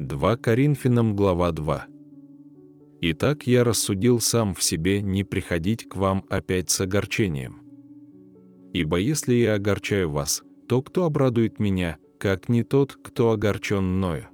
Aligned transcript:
2 0.00 0.36
Коринфянам 0.36 1.16
глава 1.16 1.50
2. 1.50 1.86
Итак, 3.00 3.48
я 3.48 3.64
рассудил 3.64 4.20
сам 4.20 4.54
в 4.54 4.62
себе 4.62 5.02
не 5.02 5.24
приходить 5.24 5.88
к 5.88 5.96
вам 5.96 6.24
опять 6.30 6.70
с 6.70 6.80
огорчением. 6.80 7.62
Ибо 8.72 8.98
если 8.98 9.34
я 9.34 9.54
огорчаю 9.54 10.08
вас, 10.08 10.44
то 10.68 10.82
кто 10.82 11.04
обрадует 11.04 11.58
меня, 11.58 11.96
как 12.20 12.48
не 12.48 12.62
тот, 12.62 12.96
кто 13.02 13.32
огорчен 13.32 13.82
мною? 13.82 14.28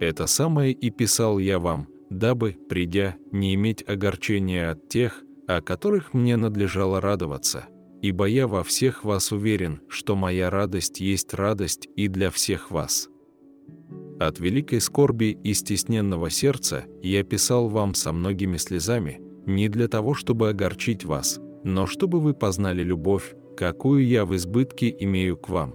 Это 0.00 0.26
самое 0.26 0.74
и 0.74 0.90
писал 0.90 1.38
я 1.38 1.58
вам, 1.58 1.88
дабы, 2.10 2.54
придя, 2.68 3.16
не 3.30 3.54
иметь 3.54 3.82
огорчения 3.88 4.70
от 4.70 4.86
тех, 4.90 5.22
о 5.48 5.62
которых 5.62 6.12
мне 6.12 6.36
надлежало 6.36 7.00
радоваться, 7.00 7.68
ибо 8.02 8.26
я 8.26 8.46
во 8.46 8.64
всех 8.64 9.02
вас 9.02 9.32
уверен, 9.32 9.80
что 9.88 10.14
моя 10.14 10.50
радость 10.50 11.00
есть 11.00 11.32
радость 11.32 11.88
и 11.96 12.06
для 12.08 12.30
всех 12.30 12.70
вас. 12.70 13.08
От 14.26 14.38
великой 14.38 14.80
скорби 14.80 15.36
и 15.42 15.52
стесненного 15.52 16.30
сердца 16.30 16.84
я 17.02 17.24
писал 17.24 17.68
вам 17.68 17.94
со 17.94 18.12
многими 18.12 18.56
слезами, 18.56 19.20
не 19.46 19.68
для 19.68 19.88
того, 19.88 20.14
чтобы 20.14 20.48
огорчить 20.48 21.04
вас, 21.04 21.40
но 21.64 21.86
чтобы 21.86 22.20
вы 22.20 22.32
познали 22.32 22.84
любовь, 22.84 23.34
какую 23.56 24.06
я 24.06 24.24
в 24.24 24.36
избытке 24.36 24.94
имею 25.00 25.36
к 25.36 25.48
вам. 25.48 25.74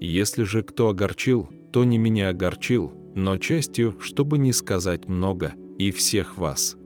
Если 0.00 0.42
же 0.42 0.64
кто 0.64 0.88
огорчил, 0.88 1.48
то 1.72 1.84
не 1.84 1.98
меня 1.98 2.30
огорчил, 2.30 2.92
но 3.14 3.38
частью, 3.38 3.94
чтобы 4.00 4.36
не 4.36 4.52
сказать 4.52 5.06
много, 5.06 5.52
и 5.78 5.92
всех 5.92 6.36
вас. 6.36 6.76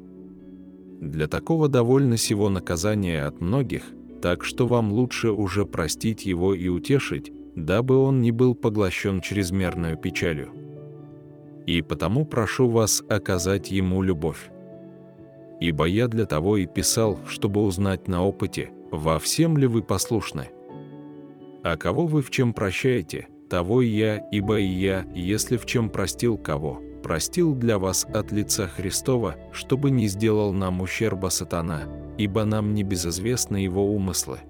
Для 1.01 1.27
такого 1.27 1.69
довольно 1.69 2.19
сего 2.19 2.51
наказания 2.51 3.25
от 3.25 3.41
многих, 3.41 3.85
так 4.21 4.45
что 4.45 4.67
вам 4.67 4.93
лучше 4.93 5.31
уже 5.31 5.65
простить 5.65 6.27
его 6.27 6.53
и 6.53 6.69
утешить, 6.69 7.33
дабы 7.57 7.97
он 7.97 8.21
не 8.21 8.31
был 8.31 8.55
поглощен 8.55 9.21
чрезмерной 9.21 9.97
печалью. 9.97 10.53
И 11.67 11.83
потому 11.83 12.27
прошу 12.27 12.69
вас 12.69 13.03
оказать 13.09 13.71
ему 13.71 14.03
любовь. 14.03 14.51
Ибо 15.61 15.87
я 15.87 16.09
для 16.09 16.27
того 16.27 16.57
и 16.57 16.67
писал, 16.67 17.19
чтобы 17.27 17.63
узнать 17.63 18.09
на 18.09 18.25
опыте, 18.25 18.71
во 18.91 19.19
всем 19.19 19.57
ли 19.57 19.67
вы 19.67 19.83
послушны. 19.83 20.51
А 21.63 21.77
кого 21.77 22.07
вы 22.07 22.23
в 22.23 22.31
чем 22.31 22.53
прощаете, 22.53 23.29
того 23.49 23.81
и 23.81 23.89
я, 23.89 24.19
ибо 24.31 24.59
и 24.59 24.67
я, 24.67 25.07
если 25.15 25.57
в 25.57 25.65
чем 25.65 25.89
простил 25.89 26.37
кого, 26.37 26.83
простил 27.03 27.55
для 27.55 27.79
вас 27.79 28.05
от 28.13 28.33
лица 28.33 28.67
Христова, 28.67 29.37
чтобы 29.53 29.91
не 29.91 30.09
сделал 30.09 30.53
нам 30.53 30.81
ущерба 30.81 31.29
сатана, 31.29 31.85
ибо 32.19 32.45
нам 32.45 32.75
не 32.75 32.83
безызвестны 32.83 33.59
его 33.59 33.87
умыслы 33.87 34.41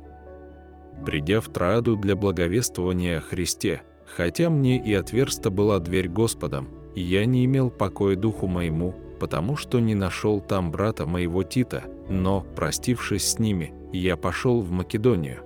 придя 1.04 1.40
в 1.40 1.48
Трааду 1.48 1.96
для 1.96 2.16
благовествования 2.16 3.18
о 3.18 3.20
Христе, 3.20 3.82
хотя 4.06 4.50
мне 4.50 4.82
и 4.82 4.92
отверста 4.94 5.50
была 5.50 5.78
дверь 5.78 6.08
Господом, 6.08 6.68
я 6.94 7.24
не 7.26 7.44
имел 7.44 7.70
покоя 7.70 8.16
духу 8.16 8.46
моему, 8.46 8.94
потому 9.18 9.56
что 9.56 9.80
не 9.80 9.94
нашел 9.94 10.40
там 10.40 10.70
брата 10.70 11.06
моего 11.06 11.42
Тита, 11.42 11.84
но, 12.08 12.46
простившись 12.56 13.28
с 13.28 13.38
ними, 13.38 13.72
я 13.92 14.16
пошел 14.16 14.60
в 14.60 14.70
Македонию. 14.70 15.42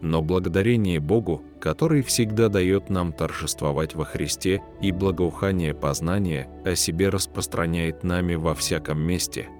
Но 0.00 0.22
благодарение 0.22 0.98
Богу, 0.98 1.42
который 1.60 2.02
всегда 2.02 2.48
дает 2.48 2.88
нам 2.88 3.12
торжествовать 3.12 3.94
во 3.94 4.04
Христе 4.04 4.62
и 4.80 4.92
благоухание 4.92 5.74
познания 5.74 6.48
о 6.64 6.74
себе 6.74 7.10
распространяет 7.10 8.02
нами 8.02 8.34
во 8.34 8.54
всяком 8.54 9.00
месте– 9.00 9.48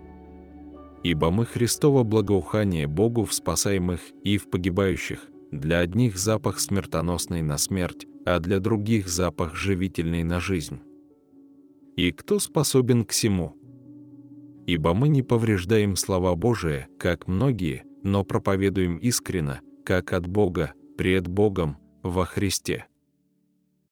Ибо 1.02 1.30
мы 1.30 1.46
Христово 1.46 2.02
благоухание 2.02 2.86
Богу 2.86 3.24
в 3.24 3.32
спасаемых 3.32 4.00
и 4.22 4.36
в 4.36 4.50
погибающих, 4.50 5.26
для 5.50 5.78
одних 5.78 6.18
запах 6.18 6.60
смертоносный 6.60 7.42
на 7.42 7.58
смерть, 7.58 8.06
а 8.24 8.38
для 8.38 8.60
других 8.60 9.08
запах 9.08 9.54
живительный 9.54 10.22
на 10.22 10.40
жизнь. 10.40 10.80
И 11.96 12.12
кто 12.12 12.38
способен 12.38 13.04
к 13.04 13.10
всему? 13.10 13.56
Ибо 14.66 14.94
мы 14.94 15.08
не 15.08 15.22
повреждаем 15.22 15.96
слова 15.96 16.34
Божие, 16.36 16.88
как 16.98 17.26
многие, 17.26 17.84
но 18.02 18.24
проповедуем 18.24 18.98
искренно, 18.98 19.60
как 19.84 20.12
от 20.12 20.26
Бога, 20.26 20.74
пред 20.96 21.26
Богом, 21.28 21.78
во 22.02 22.24
Христе. 22.24 22.86